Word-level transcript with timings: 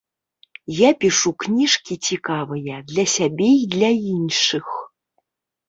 Я 0.77 0.87
пішу 1.03 1.31
кніжкі 1.43 1.93
цікавыя 2.09 2.81
для 2.89 3.05
сябе 3.15 3.53
і 3.63 3.71
для 3.77 3.89
іншых. 4.17 4.65